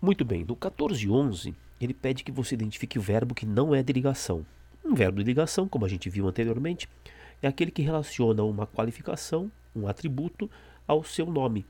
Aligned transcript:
Muito 0.00 0.24
bem, 0.24 0.40
no 0.40 0.54
1411, 0.54 1.54
ele 1.80 1.92
pede 1.92 2.22
que 2.22 2.30
você 2.30 2.54
identifique 2.54 2.98
o 2.98 3.02
verbo 3.02 3.34
que 3.34 3.44
não 3.44 3.74
é 3.74 3.82
de 3.82 3.92
ligação. 3.92 4.46
Um 4.84 4.94
verbo 4.94 5.18
de 5.18 5.24
ligação, 5.24 5.66
como 5.66 5.84
a 5.84 5.88
gente 5.88 6.08
viu 6.08 6.28
anteriormente, 6.28 6.88
é 7.42 7.48
aquele 7.48 7.72
que 7.72 7.82
relaciona 7.82 8.44
uma 8.44 8.64
qualificação, 8.64 9.50
um 9.74 9.88
atributo, 9.88 10.48
ao 10.86 11.02
seu 11.02 11.26
nome, 11.26 11.66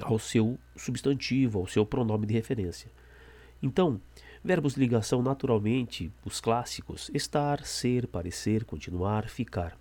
ao 0.00 0.20
seu 0.20 0.56
substantivo, 0.76 1.58
ao 1.58 1.66
seu 1.66 1.84
pronome 1.84 2.26
de 2.26 2.34
referência. 2.34 2.90
Então, 3.60 4.00
verbos 4.42 4.74
de 4.74 4.80
ligação 4.80 5.20
naturalmente, 5.20 6.12
os 6.24 6.40
clássicos, 6.40 7.10
estar, 7.12 7.64
ser, 7.64 8.06
parecer, 8.06 8.64
continuar, 8.64 9.28
ficar. 9.28 9.76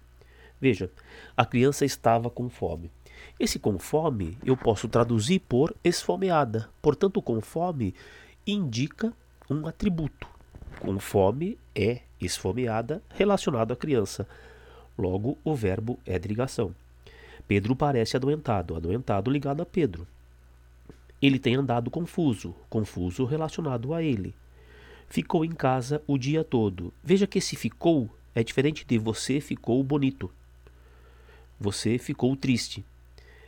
Veja, 0.59 0.89
a 1.35 1.45
criança 1.45 1.85
estava 1.85 2.29
com 2.29 2.49
fome. 2.49 2.91
Esse 3.39 3.59
com 3.59 3.77
fome 3.77 4.37
eu 4.43 4.57
posso 4.57 4.87
traduzir 4.87 5.39
por 5.39 5.75
esfomeada. 5.83 6.69
Portanto, 6.81 7.21
com 7.21 7.39
fome 7.41 7.93
indica 8.45 9.13
um 9.49 9.67
atributo. 9.67 10.27
Com 10.79 10.99
fome 10.99 11.57
é 11.75 12.01
esfomeada 12.19 13.01
relacionado 13.09 13.71
à 13.71 13.75
criança. 13.75 14.27
Logo, 14.97 15.37
o 15.43 15.55
verbo 15.55 15.99
é 16.05 16.17
de 16.17 16.27
ligação. 16.27 16.73
Pedro 17.47 17.75
parece 17.75 18.17
adoentado, 18.17 18.75
adoentado 18.75 19.31
ligado 19.31 19.61
a 19.61 19.65
Pedro. 19.65 20.07
Ele 21.21 21.39
tem 21.39 21.55
andado 21.55 21.89
confuso, 21.89 22.55
confuso 22.69 23.25
relacionado 23.25 23.93
a 23.93 24.03
ele. 24.03 24.35
Ficou 25.07 25.45
em 25.45 25.51
casa 25.51 26.01
o 26.05 26.17
dia 26.17 26.43
todo. 26.43 26.93
Veja 27.03 27.25
que 27.25 27.37
esse 27.37 27.55
ficou 27.55 28.09
é 28.35 28.43
diferente 28.43 28.85
de 28.85 28.97
você 28.97 29.39
ficou 29.39 29.83
bonito. 29.83 30.31
Você 31.59 31.97
ficou 31.97 32.35
triste. 32.35 32.85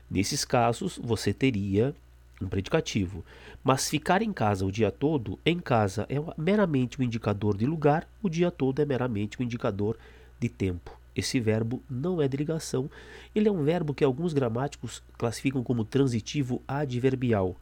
Nesses 0.09 0.44
casos, 0.44 0.99
você 1.02 1.34
teria 1.34 1.94
um 2.41 2.48
predicativo. 2.48 3.24
Mas 3.63 3.90
ficar 3.90 4.21
em 4.21 4.32
casa 4.32 4.65
o 4.65 4.71
dia 4.71 4.91
todo, 4.91 5.38
em 5.46 5.60
casa 5.60 6.07
é 6.10 6.15
meramente 6.41 6.99
um 6.99 7.04
indicador 7.04 7.57
de 7.57 7.65
lugar, 7.65 8.07
o 8.21 8.30
dia 8.30 8.49
todo 8.49 8.82
é 8.82 8.85
meramente 8.85 9.40
um 9.40 9.43
indicador 9.43 9.98
de 10.40 10.49
tempo. 10.49 10.98
Esse 11.15 11.40
verbo 11.40 11.84
não 11.90 12.21
é 12.21 12.27
de 12.27 12.37
ligação, 12.37 12.90
ele 13.35 13.49
é 13.49 13.52
um 13.52 13.63
verbo 13.63 13.93
que 13.93 14.04
alguns 14.04 14.32
gramáticos 14.32 15.04
classificam 15.18 15.63
como 15.63 15.84
transitivo 15.84 16.62
adverbial, 16.68 17.57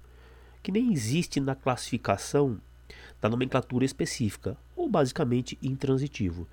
que 0.62 0.72
nem 0.72 0.94
existe 0.94 1.40
na 1.40 1.56
classificação 1.56 2.60
da 3.20 3.28
nomenclatura 3.28 3.84
específica, 3.84 4.56
ou 4.76 4.88
basicamente 4.88 5.58
intransitivo. 5.62 6.48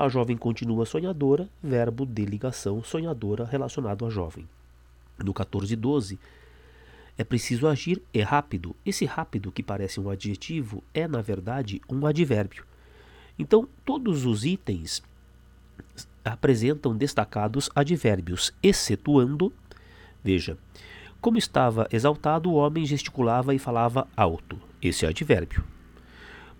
A 0.00 0.08
jovem 0.08 0.34
continua 0.34 0.86
sonhadora, 0.86 1.46
verbo 1.62 2.06
de 2.06 2.24
ligação 2.24 2.82
sonhadora 2.82 3.44
relacionado 3.44 4.06
a 4.06 4.08
jovem. 4.08 4.48
No 5.18 5.26
1412, 5.26 6.18
é 7.18 7.22
preciso 7.22 7.68
agir 7.68 8.00
é 8.14 8.22
rápido. 8.22 8.74
Esse 8.82 9.04
rápido, 9.04 9.52
que 9.52 9.62
parece 9.62 10.00
um 10.00 10.08
adjetivo, 10.08 10.82
é 10.94 11.06
na 11.06 11.20
verdade 11.20 11.82
um 11.86 12.06
advérbio. 12.06 12.64
Então, 13.38 13.68
todos 13.84 14.24
os 14.24 14.42
itens 14.42 15.02
apresentam 16.24 16.96
destacados 16.96 17.68
advérbios, 17.74 18.54
excetuando, 18.62 19.52
veja, 20.24 20.56
como 21.20 21.36
estava 21.36 21.86
exaltado, 21.92 22.50
o 22.50 22.54
homem 22.54 22.86
gesticulava 22.86 23.54
e 23.54 23.58
falava 23.58 24.08
alto. 24.16 24.58
Esse 24.80 25.04
é 25.04 25.10
advérbio. 25.10 25.62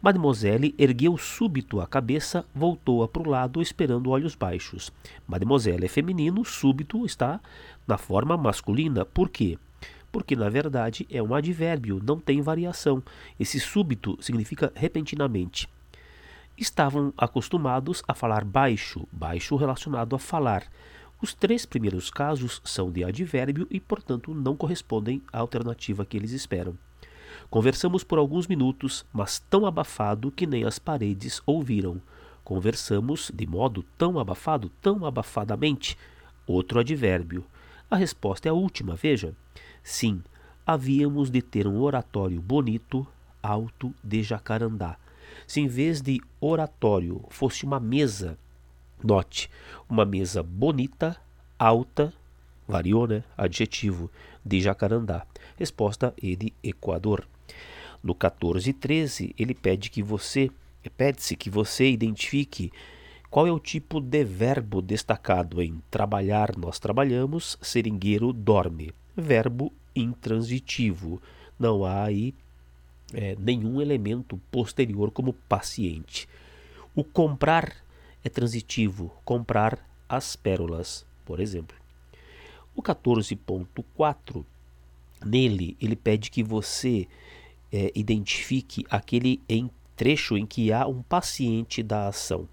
Mademoiselle 0.02 0.74
ergueu 0.78 1.18
súbito 1.18 1.78
a 1.78 1.86
cabeça, 1.86 2.46
voltou-a 2.54 3.06
para 3.06 3.20
o 3.20 3.28
lado, 3.28 3.60
esperando 3.60 4.08
olhos 4.08 4.34
baixos. 4.34 4.90
Mademoiselle 5.26 5.84
é 5.84 5.88
feminino, 5.88 6.42
súbito 6.42 7.04
está 7.04 7.38
na 7.86 7.98
forma 7.98 8.34
masculina. 8.34 9.04
Por 9.04 9.28
quê? 9.28 9.58
Porque, 10.10 10.34
na 10.34 10.48
verdade, 10.48 11.06
é 11.10 11.22
um 11.22 11.34
advérbio, 11.34 12.00
não 12.02 12.18
tem 12.18 12.40
variação. 12.40 13.02
Esse 13.38 13.60
súbito 13.60 14.16
significa 14.22 14.72
repentinamente. 14.74 15.68
Estavam 16.56 17.12
acostumados 17.14 18.02
a 18.08 18.14
falar 18.14 18.42
baixo, 18.42 19.06
baixo 19.12 19.54
relacionado 19.54 20.16
a 20.16 20.18
falar. 20.18 20.64
Os 21.20 21.34
três 21.34 21.66
primeiros 21.66 22.10
casos 22.10 22.62
são 22.64 22.90
de 22.90 23.04
advérbio 23.04 23.66
e, 23.70 23.78
portanto, 23.78 24.32
não 24.32 24.56
correspondem 24.56 25.20
à 25.30 25.40
alternativa 25.40 26.06
que 26.06 26.16
eles 26.16 26.32
esperam. 26.32 26.74
Conversamos 27.48 28.04
por 28.04 28.18
alguns 28.18 28.46
minutos, 28.46 29.04
mas 29.12 29.38
tão 29.38 29.66
abafado 29.66 30.30
que 30.30 30.46
nem 30.46 30.64
as 30.64 30.78
paredes 30.78 31.40
ouviram. 31.46 32.00
Conversamos 32.44 33.30
de 33.34 33.46
modo 33.46 33.84
tão 33.96 34.18
abafado, 34.18 34.70
tão 34.80 35.04
abafadamente. 35.04 35.96
Outro 36.46 36.80
advérbio. 36.80 37.44
A 37.90 37.96
resposta 37.96 38.48
é 38.48 38.50
a 38.50 38.54
última, 38.54 38.94
veja. 38.94 39.34
Sim, 39.82 40.22
havíamos 40.66 41.30
de 41.30 41.42
ter 41.42 41.66
um 41.66 41.80
oratório 41.80 42.40
bonito, 42.40 43.06
alto 43.42 43.94
de 44.02 44.22
jacarandá. 44.22 44.96
Se 45.46 45.60
em 45.60 45.66
vez 45.66 46.00
de 46.00 46.20
oratório 46.40 47.24
fosse 47.30 47.64
uma 47.64 47.80
mesa, 47.80 48.38
note, 49.02 49.50
uma 49.88 50.04
mesa 50.04 50.42
bonita, 50.42 51.16
alta, 51.58 52.12
variou, 52.70 53.06
né? 53.06 53.22
Adjetivo, 53.36 54.10
de 54.44 54.60
jacarandá. 54.60 55.26
Resposta 55.56 56.14
E 56.22 56.36
de 56.36 56.52
Equador. 56.62 57.26
No 58.02 58.14
14 58.14 58.70
e 58.70 58.72
13, 58.72 59.34
ele 59.38 59.54
pede 59.54 59.90
que 59.90 60.02
você, 60.02 60.50
pede-se 60.96 61.36
que 61.36 61.50
você 61.50 61.90
identifique 61.90 62.72
qual 63.30 63.46
é 63.46 63.52
o 63.52 63.60
tipo 63.60 64.00
de 64.00 64.24
verbo 64.24 64.82
destacado 64.82 65.62
em 65.62 65.80
trabalhar, 65.90 66.56
nós 66.56 66.78
trabalhamos, 66.78 67.56
seringueiro 67.60 68.32
dorme. 68.32 68.92
Verbo 69.16 69.72
intransitivo. 69.94 71.22
Não 71.58 71.84
há 71.84 72.04
aí 72.04 72.34
é, 73.12 73.36
nenhum 73.38 73.80
elemento 73.80 74.40
posterior 74.50 75.10
como 75.10 75.32
paciente. 75.32 76.28
O 76.94 77.04
comprar 77.04 77.72
é 78.24 78.28
transitivo, 78.28 79.12
comprar 79.24 79.78
as 80.08 80.34
pérolas, 80.34 81.06
por 81.24 81.38
exemplo. 81.38 81.79
O 82.74 82.82
14.4, 82.82 84.44
nele, 85.24 85.76
ele 85.80 85.96
pede 85.96 86.30
que 86.30 86.42
você 86.42 87.06
é, 87.72 87.92
identifique 87.94 88.84
aquele 88.88 89.40
em 89.48 89.70
trecho 89.96 90.36
em 90.36 90.46
que 90.46 90.72
há 90.72 90.86
um 90.86 91.02
paciente 91.02 91.82
da 91.82 92.08
ação. 92.08 92.48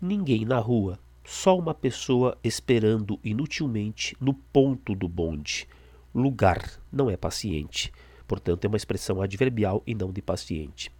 Ninguém 0.00 0.44
na 0.44 0.58
rua, 0.58 0.98
só 1.24 1.58
uma 1.58 1.74
pessoa 1.74 2.36
esperando 2.42 3.18
inutilmente 3.24 4.16
no 4.20 4.34
ponto 4.34 4.94
do 4.94 5.08
bonde. 5.08 5.66
Lugar 6.14 6.80
não 6.92 7.08
é 7.08 7.16
paciente, 7.16 7.92
portanto 8.26 8.64
é 8.64 8.68
uma 8.68 8.76
expressão 8.76 9.20
adverbial 9.20 9.82
e 9.86 9.94
não 9.94 10.12
de 10.12 10.20
paciente. 10.20 10.90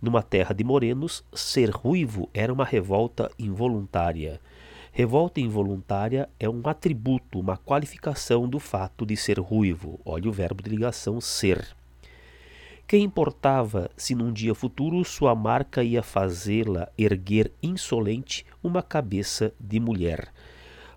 Numa 0.00 0.22
terra 0.22 0.52
de 0.52 0.64
morenos, 0.64 1.24
ser 1.32 1.70
ruivo 1.70 2.28
era 2.34 2.52
uma 2.52 2.64
revolta 2.64 3.30
involuntária. 3.38 4.40
Revolta 4.94 5.40
involuntária 5.40 6.28
é 6.38 6.46
um 6.46 6.60
atributo, 6.68 7.40
uma 7.40 7.56
qualificação 7.56 8.46
do 8.46 8.58
fato 8.58 9.06
de 9.06 9.16
ser 9.16 9.40
ruivo. 9.40 9.98
Olha 10.04 10.28
o 10.28 10.32
verbo 10.32 10.62
de 10.62 10.68
ligação 10.68 11.18
ser. 11.18 11.66
Que 12.86 12.98
importava 12.98 13.90
se 13.96 14.14
num 14.14 14.30
dia 14.30 14.54
futuro 14.54 15.02
sua 15.02 15.34
marca 15.34 15.82
ia 15.82 16.02
fazê-la 16.02 16.92
erguer 16.98 17.50
insolente 17.62 18.44
uma 18.62 18.82
cabeça 18.82 19.54
de 19.58 19.80
mulher? 19.80 20.30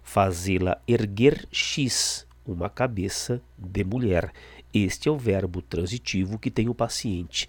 Fazê-la 0.03 0.77
erguer 0.85 1.47
X, 1.49 2.27
uma 2.45 2.69
cabeça 2.69 3.41
de 3.57 3.85
mulher. 3.85 4.33
Este 4.73 5.07
é 5.07 5.11
o 5.11 5.17
verbo 5.17 5.61
transitivo 5.61 6.37
que 6.37 6.51
tem 6.51 6.67
o 6.67 6.75
paciente. 6.75 7.47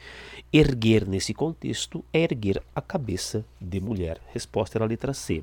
Erguer, 0.53 1.09
nesse 1.09 1.35
contexto, 1.35 2.05
é 2.13 2.21
erguer 2.21 2.63
a 2.73 2.81
cabeça 2.81 3.45
de 3.61 3.81
mulher. 3.81 4.21
Resposta 4.33 4.79
era 4.79 4.85
a 4.85 4.89
letra 4.89 5.13
C. 5.13 5.43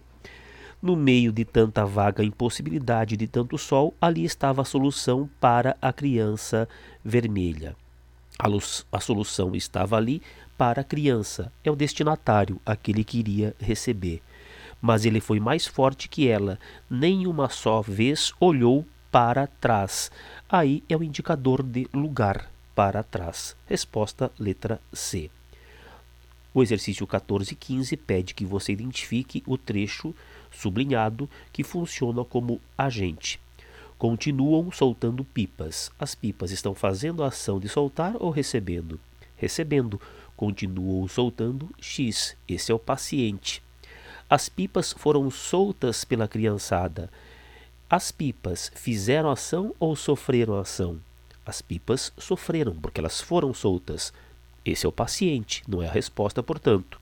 No 0.83 0.97
meio 0.97 1.31
de 1.31 1.45
tanta 1.45 1.85
vaga 1.85 2.25
impossibilidade 2.25 3.16
de 3.16 3.25
tanto 3.25 3.57
sol, 3.57 3.95
ali 4.01 4.25
estava 4.25 4.63
a 4.63 4.66
solução 4.66 5.30
para 5.39 5.77
a 5.81 5.94
criança 5.94 6.68
vermelha. 7.01 7.74
A, 8.38 8.50
luz, 8.50 8.85
a 8.91 9.00
solução 9.00 9.56
estava 9.56 9.95
ali 9.95 10.21
para 10.57 10.81
a 10.81 10.83
criança, 10.83 11.53
é 11.63 11.71
o 11.71 11.75
destinatário, 11.77 12.59
aquele 12.65 13.06
que 13.06 13.18
iria 13.18 13.56
receber. 13.62 14.21
Mas 14.81 15.06
ele 15.06 15.21
foi 15.21 15.39
mais 15.39 15.65
forte 15.65 16.09
que 16.09 16.27
ela, 16.27 16.59
nem 16.89 17.27
uma 17.27 17.47
só 17.47 17.81
vez 17.81 18.33
olhou 18.38 18.85
para 19.09 19.47
trás. 19.47 20.12
Aí 20.50 20.83
é 20.89 20.97
o 20.97 21.03
indicador 21.03 21.63
de 21.63 21.88
lugar 21.94 22.51
para 22.75 23.01
trás. 23.03 23.56
Resposta 23.68 24.30
letra 24.38 24.81
C. 24.91 25.31
O 26.53 26.62
exercício 26.62 27.07
14 27.07 27.53
e 27.53 27.56
15 27.56 27.97
pede 27.97 28.33
que 28.35 28.45
você 28.45 28.74
identifique 28.74 29.41
o 29.47 29.57
trecho 29.57 30.13
sublinhado 30.53 31.29
que 31.51 31.63
funciona 31.63 32.23
como 32.23 32.61
agente 32.77 33.41
continuam 34.03 34.69
soltando 34.69 35.23
pipas. 35.23 35.89
As 35.97 36.13
pipas 36.13 36.51
estão 36.51 36.75
fazendo 36.75 37.23
a 37.23 37.27
ação 37.27 37.57
de 37.57 37.69
soltar 37.69 38.17
ou 38.19 38.31
recebendo? 38.31 39.00
Recebendo. 39.38 39.97
Continuam 40.35 41.07
soltando 41.07 41.69
X. 41.79 42.35
Esse 42.45 42.69
é 42.69 42.75
o 42.75 42.79
paciente. 42.79 43.63
As 44.29 44.50
pipas 44.50 44.91
foram 44.91 45.31
soltas 45.31 46.03
pela 46.03 46.27
criançada. 46.27 47.09
As 47.89 48.11
pipas 48.11 48.69
fizeram 48.75 49.31
ação 49.31 49.73
ou 49.79 49.95
sofreram 49.95 50.59
ação? 50.59 50.99
As 51.45 51.61
pipas 51.61 52.11
sofreram 52.17 52.75
porque 52.75 52.99
elas 52.99 53.21
foram 53.21 53.53
soltas. 53.53 54.11
Esse 54.65 54.85
é 54.85 54.89
o 54.89 54.91
paciente, 54.91 55.63
não 55.65 55.81
é 55.81 55.88
a 55.88 55.91
resposta, 55.91 56.44
portanto. 56.44 56.99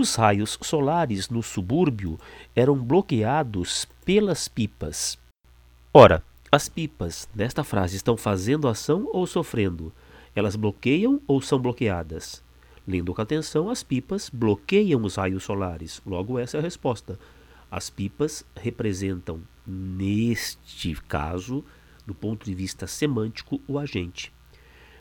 Os 0.00 0.14
raios 0.14 0.56
solares 0.62 1.28
no 1.28 1.42
subúrbio 1.42 2.20
eram 2.54 2.76
bloqueados 2.76 3.84
pelas 4.04 4.46
pipas. 4.46 5.18
Ora, 5.92 6.22
as 6.52 6.68
pipas 6.68 7.28
nesta 7.34 7.64
frase 7.64 7.96
estão 7.96 8.16
fazendo 8.16 8.68
ação 8.68 9.10
ou 9.12 9.26
sofrendo? 9.26 9.92
Elas 10.36 10.54
bloqueiam 10.54 11.20
ou 11.26 11.42
são 11.42 11.58
bloqueadas? 11.58 12.44
Lendo 12.86 13.12
com 13.12 13.20
atenção, 13.20 13.68
as 13.68 13.82
pipas 13.82 14.30
bloqueiam 14.32 15.02
os 15.02 15.16
raios 15.16 15.42
solares. 15.42 16.00
Logo, 16.06 16.38
essa 16.38 16.58
é 16.58 16.60
a 16.60 16.62
resposta. 16.62 17.18
As 17.68 17.90
pipas 17.90 18.44
representam, 18.54 19.40
neste 19.66 20.94
caso, 21.08 21.64
do 22.06 22.14
ponto 22.14 22.44
de 22.46 22.54
vista 22.54 22.86
semântico, 22.86 23.60
o 23.66 23.80
agente. 23.80 24.32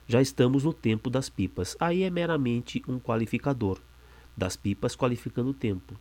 Já 0.07 0.23
estamos 0.23 0.63
no 0.63 0.73
tempo 0.73 1.07
das 1.07 1.29
pipas. 1.29 1.77
Aí 1.79 2.01
é 2.01 2.09
meramente 2.09 2.81
um 2.87 2.99
qualificador 2.99 3.79
das 4.37 4.55
pipas 4.55 4.95
qualificando 4.95 5.49
o 5.49 5.53
tempo. 5.53 5.97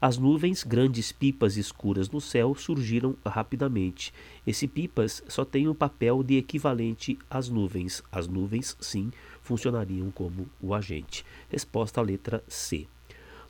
As 0.00 0.18
nuvens, 0.18 0.64
grandes 0.64 1.12
pipas 1.12 1.56
escuras 1.56 2.10
no 2.10 2.20
céu, 2.20 2.54
surgiram 2.56 3.16
rapidamente. 3.24 4.12
Esse 4.46 4.66
pipas 4.66 5.22
só 5.28 5.44
tem 5.44 5.68
o 5.68 5.74
papel 5.74 6.24
de 6.24 6.36
equivalente 6.36 7.16
às 7.30 7.48
nuvens. 7.48 8.02
As 8.10 8.26
nuvens, 8.26 8.76
sim, 8.80 9.12
funcionariam 9.42 10.10
como 10.10 10.48
o 10.60 10.74
agente. 10.74 11.24
Resposta 11.48 12.00
à 12.00 12.02
letra 12.04 12.42
C. 12.48 12.88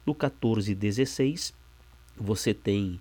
No 0.05 0.13
1416, 0.13 1.55
você 2.17 2.53
tem 2.53 3.01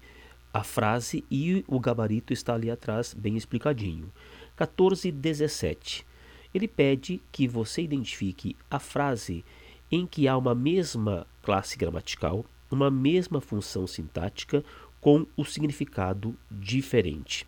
a 0.53 0.63
frase 0.63 1.25
e 1.29 1.65
o 1.67 1.77
gabarito 1.77 2.31
está 2.31 2.53
ali 2.53 2.71
atrás, 2.71 3.13
bem 3.13 3.35
explicadinho. 3.35 4.09
1417. 4.57 6.05
Ele 6.53 6.67
pede 6.69 7.21
que 7.31 7.47
você 7.49 7.81
identifique 7.81 8.55
a 8.69 8.79
frase 8.79 9.43
em 9.91 10.05
que 10.05 10.27
há 10.27 10.37
uma 10.37 10.55
mesma 10.55 11.27
classe 11.41 11.77
gramatical 11.77 12.45
uma 12.71 12.89
mesma 12.89 13.41
função 13.41 13.85
sintática 13.85 14.63
com 15.01 15.25
o 15.35 15.43
significado 15.43 16.35
diferente. 16.49 17.45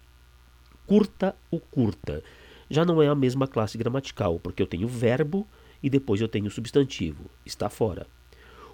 Curta 0.86 1.34
o 1.50 1.60
curta 1.60 2.22
já 2.70 2.84
não 2.84 3.02
é 3.02 3.08
a 3.08 3.16
mesma 3.16 3.48
classe 3.48 3.78
gramatical, 3.78 4.40
porque 4.40 4.62
eu 4.62 4.68
tenho 4.68 4.88
verbo 4.88 5.48
e 5.82 5.90
depois 5.90 6.20
eu 6.20 6.28
tenho 6.28 6.50
substantivo. 6.50 7.30
Está 7.46 7.70
fora. 7.70 8.08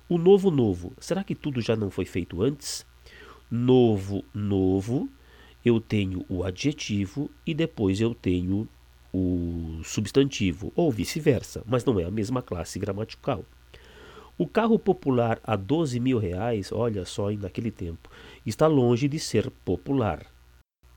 O 0.07 0.17
novo 0.17 0.49
novo, 0.49 0.93
será 0.99 1.23
que 1.23 1.35
tudo 1.35 1.61
já 1.61 1.75
não 1.75 1.91
foi 1.91 2.05
feito 2.05 2.41
antes? 2.41 2.85
Novo 3.51 4.23
novo, 4.33 5.09
eu 5.65 5.81
tenho 5.81 6.25
o 6.29 6.43
adjetivo 6.43 7.29
e 7.45 7.53
depois 7.53 7.99
eu 7.99 8.15
tenho 8.15 8.67
o 9.11 9.81
substantivo, 9.83 10.71
ou 10.75 10.91
vice-versa, 10.91 11.63
mas 11.65 11.83
não 11.83 11.99
é 11.99 12.05
a 12.05 12.11
mesma 12.11 12.41
classe 12.41 12.79
gramatical. 12.79 13.43
O 14.39 14.47
carro 14.47 14.79
popular 14.79 15.37
a 15.43 15.57
12 15.57 15.99
mil 15.99 16.17
reais, 16.17 16.71
olha 16.71 17.03
só, 17.03 17.29
naquele 17.29 17.69
tempo, 17.69 18.09
está 18.45 18.67
longe 18.67 19.05
de 19.05 19.19
ser 19.19 19.51
popular. 19.65 20.25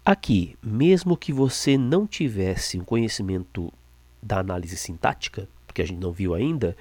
Aqui, 0.05 0.57
mesmo 0.63 1.17
que 1.17 1.33
você 1.33 1.77
não 1.77 2.07
tivesse 2.07 2.79
um 2.79 2.85
conhecimento 2.85 3.73
da 4.23 4.39
análise 4.39 4.77
sintática, 4.77 5.49
porque 5.67 5.83
a 5.83 5.85
gente 5.85 5.99
não 5.99 6.13
viu 6.13 6.35
ainda, 6.35 6.77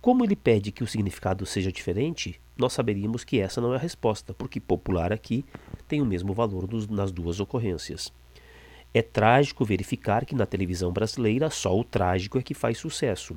como 0.00 0.24
ele 0.24 0.36
pede 0.36 0.70
que 0.70 0.84
o 0.84 0.86
significado 0.86 1.44
seja 1.44 1.72
diferente, 1.72 2.40
nós 2.56 2.72
saberíamos 2.72 3.24
que 3.24 3.40
essa 3.40 3.60
não 3.60 3.72
é 3.72 3.76
a 3.76 3.80
resposta, 3.80 4.32
porque 4.32 4.60
popular 4.60 5.12
aqui 5.12 5.44
tem 5.88 6.00
o 6.00 6.06
mesmo 6.06 6.32
valor 6.32 6.68
dos, 6.68 6.86
nas 6.86 7.10
duas 7.10 7.40
ocorrências. 7.40 8.12
É 8.94 9.02
trágico 9.02 9.64
verificar 9.64 10.24
que 10.24 10.36
na 10.36 10.46
televisão 10.46 10.92
brasileira 10.92 11.50
só 11.50 11.76
o 11.76 11.82
trágico 11.82 12.38
é 12.38 12.42
que 12.42 12.54
faz 12.54 12.78
sucesso. 12.78 13.36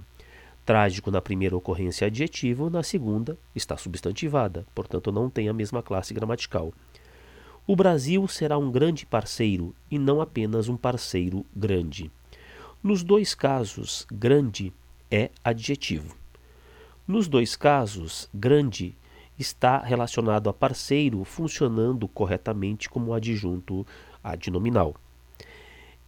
Trágico 0.67 1.09
na 1.09 1.21
primeira 1.21 1.55
ocorrência 1.55 2.07
adjetivo, 2.07 2.69
na 2.69 2.83
segunda 2.83 3.37
está 3.55 3.77
substantivada, 3.77 4.65
portanto 4.75 5.13
não 5.13 5.29
tem 5.29 5.47
a 5.47 5.53
mesma 5.53 5.81
classe 5.81 6.13
gramatical. 6.13 6.73
O 7.65 7.73
Brasil 7.73 8.27
será 8.27 8.57
um 8.57 8.69
grande 8.69 9.05
parceiro 9.05 9.73
e 9.89 9.97
não 9.97 10.19
apenas 10.19 10.67
um 10.67 10.75
parceiro 10.75 11.45
grande. 11.55 12.11
Nos 12.83 13.01
dois 13.01 13.33
casos, 13.33 14.05
grande 14.11 14.73
é 15.09 15.29
adjetivo. 15.41 16.13
Nos 17.07 17.29
dois 17.29 17.55
casos, 17.55 18.29
grande 18.33 18.93
está 19.39 19.79
relacionado 19.79 20.49
a 20.49 20.53
parceiro 20.53 21.23
funcionando 21.23 22.09
corretamente 22.09 22.89
como 22.89 23.13
adjunto 23.13 23.87
adnominal. 24.21 24.97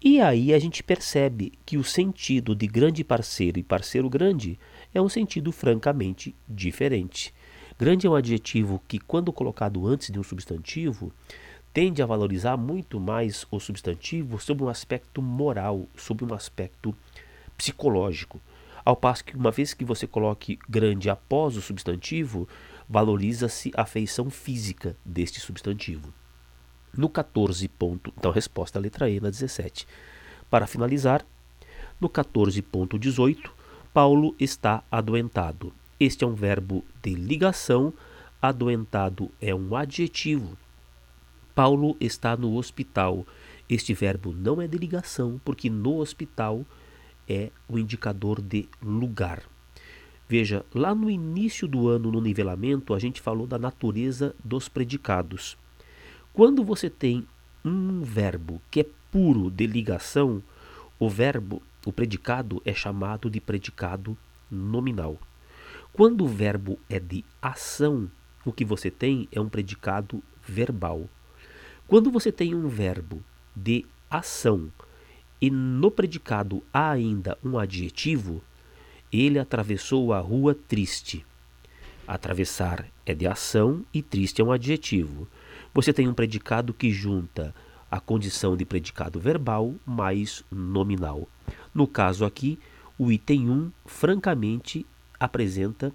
E 0.01 0.21
aí 0.21 0.53
a 0.53 0.59
gente 0.59 0.81
percebe 0.81 1.51
que 1.65 1.77
o 1.77 1.83
sentido 1.83 2.55
de 2.55 2.65
grande 2.67 3.03
parceiro 3.03 3.59
e 3.59 3.63
parceiro 3.63 4.09
grande 4.09 4.57
é 4.93 5.01
um 5.01 5.09
sentido 5.09 5.51
francamente 5.51 6.33
diferente. 6.47 7.33
Grande 7.77 8.07
é 8.07 8.09
um 8.09 8.15
adjetivo 8.15 8.81
que, 8.87 8.97
quando 8.97 9.33
colocado 9.33 9.85
antes 9.85 10.09
de 10.09 10.17
um 10.17 10.23
substantivo, 10.23 11.11
tende 11.73 12.01
a 12.01 12.05
valorizar 12.05 12.55
muito 12.55 12.97
mais 12.97 13.45
o 13.51 13.59
substantivo 13.59 14.39
sob 14.39 14.63
um 14.63 14.69
aspecto 14.69 15.21
moral, 15.21 15.85
sob 15.97 16.23
um 16.23 16.33
aspecto 16.33 16.95
psicológico. 17.57 18.39
Ao 18.85 18.95
passo 18.95 19.25
que, 19.25 19.35
uma 19.35 19.51
vez 19.51 19.73
que 19.73 19.83
você 19.83 20.07
coloque 20.07 20.57
grande 20.69 21.09
após 21.09 21.57
o 21.57 21.61
substantivo, 21.61 22.47
valoriza-se 22.87 23.69
a 23.75 23.85
feição 23.85 24.29
física 24.29 24.95
deste 25.03 25.41
substantivo. 25.41 26.13
No 26.95 27.09
14 27.09 27.67
ponto, 27.67 28.13
então 28.17 28.31
resposta 28.31 28.79
letra 28.79 29.09
E 29.09 29.19
na 29.19 29.29
17. 29.29 29.87
Para 30.49 30.67
finalizar, 30.67 31.25
no 31.99 32.09
14.18, 32.09 33.49
Paulo 33.93 34.35
está 34.39 34.83
adoentado. 34.89 35.73
Este 35.99 36.23
é 36.23 36.27
um 36.27 36.33
verbo 36.33 36.83
de 37.03 37.13
ligação, 37.13 37.93
adoentado 38.41 39.29
é 39.41 39.53
um 39.53 39.75
adjetivo. 39.75 40.57
Paulo 41.53 41.97
está 41.99 42.37
no 42.37 42.55
hospital. 42.55 43.25
Este 43.67 43.93
verbo 43.93 44.31
não 44.31 44.61
é 44.61 44.67
de 44.67 44.77
ligação, 44.77 45.41
porque 45.43 45.69
no 45.69 45.97
hospital 45.97 46.65
é 47.27 47.51
o 47.67 47.77
indicador 47.77 48.41
de 48.41 48.67
lugar. 48.81 49.43
Veja, 50.27 50.65
lá 50.73 50.95
no 50.95 51.09
início 51.09 51.67
do 51.67 51.89
ano, 51.89 52.11
no 52.11 52.21
nivelamento, 52.21 52.93
a 52.93 52.99
gente 52.99 53.19
falou 53.19 53.45
da 53.45 53.59
natureza 53.59 54.33
dos 54.43 54.69
predicados. 54.69 55.57
Quando 56.39 56.63
você 56.63 56.89
tem 56.89 57.27
um 57.65 58.01
verbo 58.01 58.61
que 58.71 58.79
é 58.79 58.85
puro 59.11 59.51
de 59.51 59.67
ligação, 59.67 60.41
o 60.97 61.09
verbo, 61.09 61.61
o 61.85 61.91
predicado 61.91 62.61
é 62.63 62.73
chamado 62.73 63.29
de 63.29 63.41
predicado 63.41 64.17
nominal. 64.49 65.19
Quando 65.91 66.23
o 66.23 66.29
verbo 66.29 66.79
é 66.89 66.97
de 66.97 67.25
ação, 67.41 68.09
o 68.45 68.53
que 68.53 68.63
você 68.63 68.89
tem 68.89 69.27
é 69.33 69.41
um 69.41 69.49
predicado 69.49 70.23
verbal. 70.41 71.09
Quando 71.85 72.09
você 72.09 72.31
tem 72.31 72.55
um 72.55 72.69
verbo 72.69 73.21
de 73.53 73.85
ação 74.09 74.71
e 75.41 75.51
no 75.51 75.91
predicado 75.91 76.63
há 76.73 76.89
ainda 76.91 77.37
um 77.43 77.59
adjetivo, 77.59 78.41
ele 79.11 79.39
atravessou 79.39 80.13
a 80.13 80.21
rua 80.21 80.55
triste. 80.55 81.25
Atravessar 82.07 82.87
é 83.05 83.13
de 83.13 83.27
ação 83.27 83.83
e 83.93 84.01
triste 84.01 84.39
é 84.39 84.45
um 84.45 84.53
adjetivo. 84.53 85.27
Você 85.73 85.93
tem 85.93 86.07
um 86.07 86.13
predicado 86.13 86.73
que 86.73 86.91
junta 86.91 87.53
a 87.89 87.99
condição 87.99 88.55
de 88.57 88.65
predicado 88.65 89.19
verbal 89.19 89.73
mais 89.85 90.43
nominal. 90.51 91.27
No 91.73 91.87
caso 91.87 92.25
aqui, 92.25 92.59
o 92.97 93.11
item 93.11 93.49
1 93.49 93.71
francamente 93.85 94.85
apresenta 95.19 95.91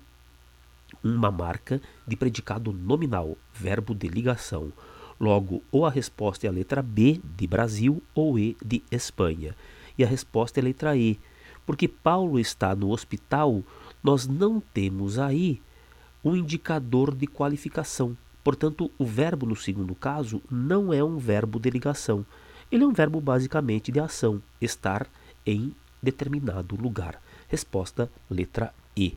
uma 1.02 1.30
marca 1.30 1.80
de 2.06 2.16
predicado 2.16 2.72
nominal, 2.72 3.36
verbo 3.52 3.94
de 3.94 4.08
ligação. 4.08 4.72
Logo, 5.18 5.62
ou 5.70 5.86
a 5.86 5.90
resposta 5.90 6.46
é 6.46 6.50
a 6.50 6.52
letra 6.52 6.82
B 6.82 7.20
de 7.36 7.46
Brasil 7.46 8.02
ou 8.14 8.38
E 8.38 8.56
de 8.64 8.82
Espanha. 8.90 9.54
E 9.96 10.04
a 10.04 10.06
resposta 10.06 10.58
é 10.58 10.62
a 10.62 10.64
letra 10.64 10.96
E, 10.96 11.18
porque 11.64 11.86
Paulo 11.86 12.38
está 12.38 12.74
no 12.74 12.90
hospital, 12.90 13.62
nós 14.02 14.26
não 14.26 14.60
temos 14.60 15.18
aí 15.18 15.62
um 16.24 16.34
indicador 16.34 17.14
de 17.14 17.26
qualificação. 17.26 18.16
Portanto, 18.44 18.90
o 18.98 19.06
verbo 19.06 19.46
no 19.46 19.56
segundo 19.56 19.94
caso 19.94 20.42
não 20.50 20.92
é 20.92 21.02
um 21.02 21.16
verbo 21.16 21.58
de 21.58 21.70
ligação. 21.70 22.26
Ele 22.70 22.84
é 22.84 22.86
um 22.86 22.92
verbo 22.92 23.18
basicamente 23.20 23.90
de 23.90 23.98
ação, 23.98 24.42
estar 24.60 25.08
em 25.46 25.74
determinado 26.02 26.76
lugar. 26.76 27.20
Resposta 27.48 28.10
letra 28.28 28.74
E. 28.94 29.16